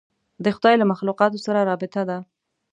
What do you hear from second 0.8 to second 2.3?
مخلوقاتو سره رابطه ده.